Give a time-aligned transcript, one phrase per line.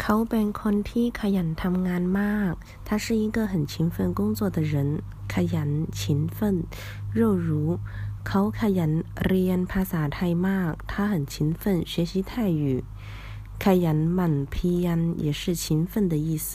[0.00, 2.52] เขาเป็นคนที่ขยันทำงานมาก
[2.86, 4.74] 他是一个很勤奋工作的人
[5.32, 6.00] ขยัน勤
[6.36, 6.38] 奋
[7.18, 7.48] 肉如
[8.26, 8.92] เขาขยัน
[9.24, 12.62] เรียนภาษาไทยมาก他很勤奋学习泰语
[13.64, 16.50] ขยันหมั่นเพียร也是勤奋的意思